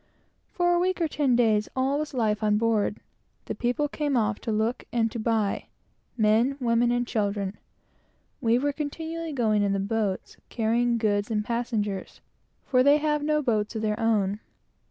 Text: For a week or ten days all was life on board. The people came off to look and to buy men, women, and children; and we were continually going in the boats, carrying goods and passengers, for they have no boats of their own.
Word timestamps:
For 0.51 0.73
a 0.73 0.79
week 0.79 0.99
or 0.99 1.07
ten 1.07 1.35
days 1.35 1.69
all 1.75 1.99
was 1.99 2.15
life 2.15 2.41
on 2.41 2.57
board. 2.57 2.99
The 3.45 3.53
people 3.53 3.87
came 3.87 4.17
off 4.17 4.39
to 4.39 4.51
look 4.51 4.83
and 4.91 5.11
to 5.11 5.19
buy 5.19 5.67
men, 6.17 6.57
women, 6.59 6.91
and 6.91 7.05
children; 7.05 7.49
and 7.49 7.57
we 8.41 8.57
were 8.57 8.73
continually 8.73 9.31
going 9.31 9.61
in 9.61 9.73
the 9.73 9.79
boats, 9.79 10.37
carrying 10.49 10.97
goods 10.97 11.29
and 11.29 11.45
passengers, 11.45 12.19
for 12.65 12.81
they 12.81 12.97
have 12.97 13.21
no 13.21 13.43
boats 13.43 13.75
of 13.75 13.83
their 13.83 13.99
own. 13.99 14.39